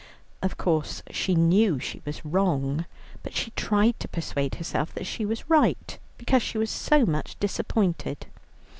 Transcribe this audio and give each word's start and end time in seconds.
Of 0.41 0.57
course 0.57 1.03
she 1.11 1.35
knew 1.35 1.77
she 1.77 2.01
was 2.05 2.25
wrong, 2.25 2.85
but 3.21 3.35
she 3.35 3.51
tried 3.51 3.99
to 3.99 4.07
persuade 4.07 4.55
herself 4.55 4.91
that 4.95 5.05
she 5.05 5.27
was 5.27 5.47
right, 5.47 5.99
because 6.17 6.41
she 6.41 6.57
was 6.57 6.71
so 6.71 7.05
much 7.05 7.39
disappointed. 7.39 8.25